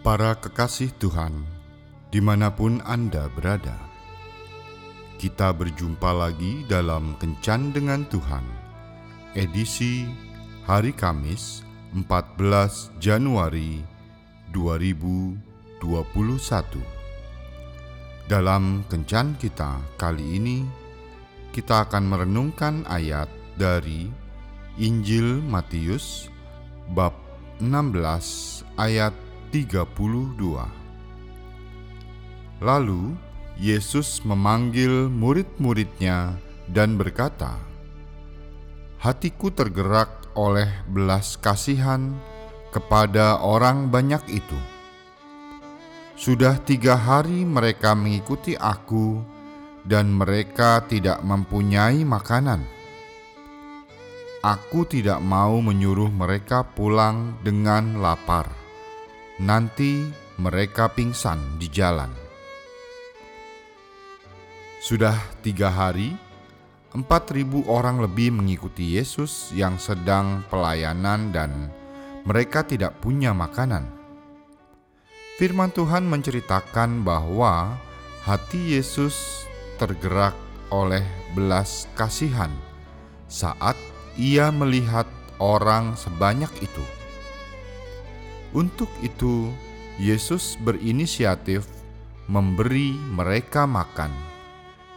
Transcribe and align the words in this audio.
Para 0.00 0.32
kekasih 0.32 0.96
Tuhan, 0.96 1.44
di 2.08 2.24
mana 2.24 2.48
pun 2.48 2.80
Anda 2.88 3.28
berada, 3.36 3.76
kita 5.20 5.52
berjumpa 5.52 6.16
lagi 6.16 6.64
dalam 6.64 7.20
Kencan 7.20 7.68
dengan 7.68 8.08
Tuhan, 8.08 8.40
edisi 9.36 10.08
hari 10.64 10.96
Kamis 10.96 11.68
14 11.92 12.96
Januari 12.96 13.84
2021. 14.56 15.36
Dalam 18.24 18.80
Kencan 18.88 19.36
kita 19.36 19.84
kali 20.00 20.40
ini, 20.40 20.64
kita 21.52 21.84
akan 21.84 22.08
merenungkan 22.08 22.88
ayat 22.88 23.28
dari 23.60 24.08
Injil 24.80 25.44
Matius 25.44 26.32
bab 26.96 27.12
16 27.60 28.64
ayat 28.80 29.12
32. 29.50 30.70
Lalu 32.62 33.18
Yesus 33.58 34.22
memanggil 34.22 35.10
murid-muridnya 35.10 36.38
dan 36.70 36.94
berkata, 36.94 37.58
"Hatiku 39.02 39.50
tergerak 39.50 40.30
oleh 40.38 40.70
belas 40.86 41.34
kasihan 41.34 42.14
kepada 42.70 43.42
orang 43.42 43.90
banyak 43.90 44.22
itu. 44.30 44.58
Sudah 46.14 46.62
tiga 46.62 46.94
hari 46.94 47.42
mereka 47.42 47.98
mengikuti 47.98 48.54
Aku, 48.54 49.18
dan 49.82 50.14
mereka 50.14 50.86
tidak 50.86 51.26
mempunyai 51.26 52.06
makanan." 52.06 52.62
Aku 54.40 54.88
tidak 54.88 55.20
mau 55.20 55.60
menyuruh 55.60 56.08
mereka 56.08 56.64
pulang 56.64 57.36
dengan 57.44 58.00
lapar 58.00 58.59
nanti 59.40 60.04
mereka 60.36 60.92
pingsan 60.92 61.56
di 61.56 61.72
jalan. 61.72 62.12
Sudah 64.84 65.16
tiga 65.40 65.72
hari, 65.72 66.12
empat 66.92 67.32
ribu 67.32 67.64
orang 67.64 68.04
lebih 68.04 68.36
mengikuti 68.36 69.00
Yesus 69.00 69.48
yang 69.56 69.80
sedang 69.80 70.44
pelayanan 70.52 71.32
dan 71.32 71.72
mereka 72.28 72.68
tidak 72.68 73.00
punya 73.00 73.32
makanan. 73.32 73.88
Firman 75.40 75.72
Tuhan 75.72 76.04
menceritakan 76.04 77.00
bahwa 77.00 77.80
hati 78.28 78.76
Yesus 78.76 79.48
tergerak 79.80 80.36
oleh 80.68 81.04
belas 81.32 81.88
kasihan 81.96 82.52
saat 83.24 83.76
ia 84.20 84.52
melihat 84.52 85.08
orang 85.40 85.96
sebanyak 85.96 86.52
itu. 86.60 86.99
Untuk 88.50 88.90
itu, 88.98 89.46
Yesus 90.00 90.58
berinisiatif 90.58 91.68
memberi 92.26 92.98
mereka 93.14 93.62
makan, 93.66 94.10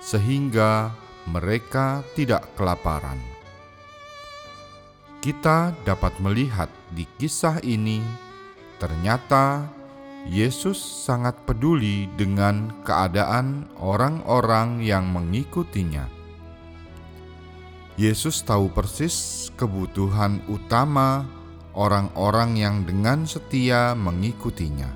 sehingga 0.00 0.92
mereka 1.28 2.00
tidak 2.16 2.48
kelaparan. 2.56 3.20
Kita 5.20 5.76
dapat 5.84 6.16
melihat 6.18 6.72
di 6.96 7.04
kisah 7.20 7.60
ini, 7.60 8.00
ternyata 8.80 9.68
Yesus 10.26 10.78
sangat 10.78 11.34
peduli 11.46 12.06
dengan 12.14 12.70
keadaan 12.86 13.66
orang-orang 13.78 14.80
yang 14.80 15.10
mengikutinya. 15.10 16.06
Yesus 18.00 18.40
tahu 18.42 18.72
persis 18.72 19.50
kebutuhan 19.58 20.40
utama 20.48 21.28
orang-orang 21.72 22.60
yang 22.60 22.76
dengan 22.84 23.24
setia 23.24 23.96
mengikutinya. 23.96 24.88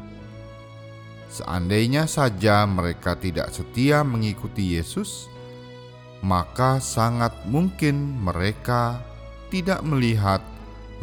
Seandainya 1.33 2.09
saja 2.09 2.65
mereka 2.65 3.17
tidak 3.17 3.53
setia 3.53 4.01
mengikuti 4.01 4.81
Yesus, 4.81 5.29
maka 6.25 6.81
sangat 6.81 7.33
mungkin 7.45 8.25
mereka 8.25 9.01
tidak 9.53 9.85
melihat, 9.85 10.41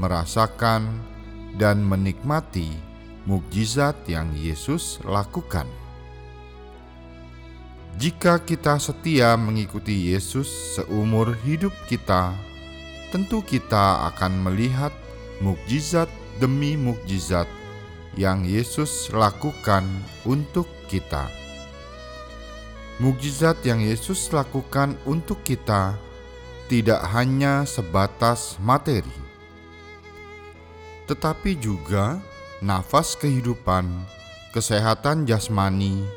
merasakan, 0.01 0.89
dan 1.53 1.85
menikmati 1.85 2.73
mukjizat 3.29 3.95
yang 4.09 4.33
Yesus 4.35 4.99
lakukan. 5.05 5.69
Jika 8.01 8.41
kita 8.41 8.81
setia 8.81 9.37
mengikuti 9.37 10.09
Yesus 10.09 10.49
seumur 10.75 11.37
hidup 11.45 11.71
kita, 11.85 12.33
tentu 13.13 13.45
kita 13.45 14.09
akan 14.09 14.41
melihat 14.49 14.89
mukjizat 15.43 16.07
demi 16.39 16.79
mukjizat 16.79 17.51
yang 18.15 18.47
Yesus 18.47 19.11
lakukan 19.11 19.83
untuk 20.23 20.71
kita. 20.87 21.27
Mukjizat 23.03 23.59
yang 23.67 23.83
Yesus 23.83 24.31
lakukan 24.31 24.95
untuk 25.03 25.43
kita 25.43 25.99
tidak 26.71 27.03
hanya 27.11 27.67
sebatas 27.67 28.55
materi, 28.63 29.19
tetapi 31.11 31.59
juga 31.59 32.23
nafas 32.63 33.19
kehidupan, 33.19 33.91
kesehatan 34.55 35.27
jasmani, 35.27 36.07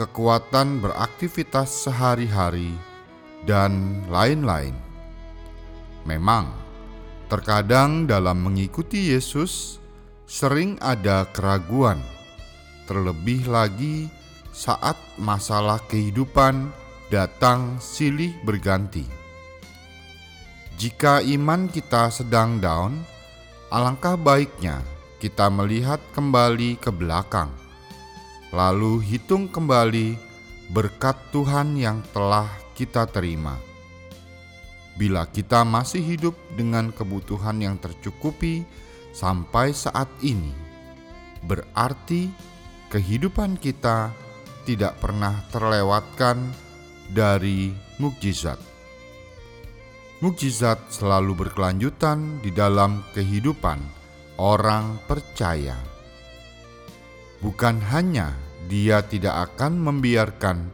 kekuatan 0.00 0.80
beraktivitas 0.80 1.84
sehari-hari, 1.84 2.72
dan 3.44 4.00
lain-lain. 4.08 4.72
Memang, 6.08 6.63
Terkadang 7.34 8.06
dalam 8.06 8.46
mengikuti 8.46 9.10
Yesus 9.10 9.82
sering 10.22 10.78
ada 10.78 11.26
keraguan, 11.34 11.98
terlebih 12.86 13.50
lagi 13.50 14.06
saat 14.54 14.94
masalah 15.18 15.82
kehidupan 15.90 16.70
datang 17.10 17.74
silih 17.82 18.30
berganti. 18.46 19.02
Jika 20.78 21.26
iman 21.26 21.66
kita 21.66 22.06
sedang 22.14 22.62
down, 22.62 23.02
alangkah 23.66 24.14
baiknya 24.14 24.78
kita 25.18 25.50
melihat 25.50 25.98
kembali 26.14 26.78
ke 26.78 26.94
belakang, 26.94 27.50
lalu 28.54 29.02
hitung 29.02 29.50
kembali 29.50 30.14
berkat 30.70 31.18
Tuhan 31.34 31.74
yang 31.74 31.98
telah 32.14 32.46
kita 32.78 33.10
terima 33.10 33.73
bila 34.94 35.26
kita 35.26 35.66
masih 35.66 36.02
hidup 36.02 36.34
dengan 36.54 36.94
kebutuhan 36.94 37.58
yang 37.58 37.76
tercukupi 37.82 38.62
sampai 39.10 39.74
saat 39.74 40.06
ini, 40.22 40.54
berarti 41.42 42.30
kehidupan 42.90 43.58
kita 43.58 44.14
tidak 44.62 44.96
pernah 45.02 45.42
terlewatkan 45.50 46.38
dari 47.10 47.74
mukjizat. 47.98 48.58
Mukjizat 50.22 50.88
selalu 50.88 51.36
berkelanjutan 51.36 52.40
di 52.40 52.54
dalam 52.54 53.04
kehidupan 53.12 53.76
orang 54.40 54.96
percaya. 55.04 55.76
Bukan 57.44 57.76
hanya 57.92 58.32
dia 58.70 59.04
tidak 59.04 59.52
akan 59.52 59.76
membiarkan 59.76 60.64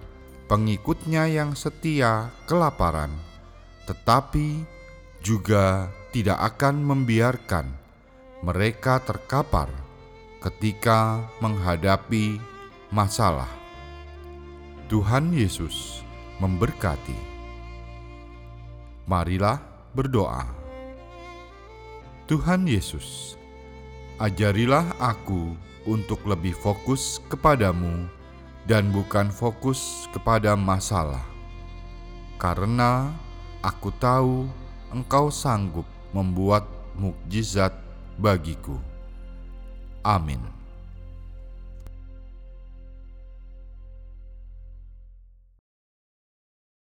pengikutnya 0.46 1.26
yang 1.26 1.58
setia 1.58 2.30
kelaparan 2.46 3.29
tetapi 3.90 4.62
juga 5.18 5.90
tidak 6.14 6.38
akan 6.54 6.78
membiarkan 6.86 7.66
mereka 8.46 9.02
terkapar 9.02 9.66
ketika 10.38 11.26
menghadapi 11.42 12.38
masalah. 12.94 13.50
Tuhan 14.86 15.34
Yesus 15.34 16.06
memberkati. 16.38 17.18
Marilah 19.10 19.58
berdoa. 19.90 20.46
Tuhan 22.30 22.70
Yesus, 22.70 23.34
ajarilah 24.22 24.86
aku 25.02 25.58
untuk 25.82 26.22
lebih 26.30 26.54
fokus 26.54 27.18
kepadamu 27.26 28.06
dan 28.70 28.94
bukan 28.94 29.34
fokus 29.34 30.06
kepada 30.14 30.54
masalah, 30.54 31.26
karena 32.38 33.10
Aku 33.60 33.92
tahu 34.00 34.48
engkau 34.88 35.28
sanggup 35.28 35.84
membuat 36.16 36.64
mukjizat 36.96 37.76
bagiku. 38.16 38.80
Amin. 40.00 40.59